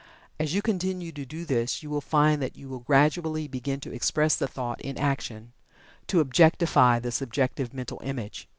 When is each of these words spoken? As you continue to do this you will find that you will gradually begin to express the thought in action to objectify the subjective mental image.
As 0.39 0.55
you 0.55 0.63
continue 0.63 1.11
to 1.11 1.27
do 1.27 1.45
this 1.45 1.83
you 1.83 1.91
will 1.91 2.01
find 2.01 2.41
that 2.41 2.57
you 2.57 2.67
will 2.67 2.79
gradually 2.79 3.47
begin 3.47 3.79
to 3.81 3.93
express 3.93 4.35
the 4.35 4.47
thought 4.47 4.81
in 4.81 4.97
action 4.97 5.53
to 6.07 6.21
objectify 6.21 6.97
the 6.97 7.11
subjective 7.11 7.71
mental 7.71 8.01
image. 8.03 8.49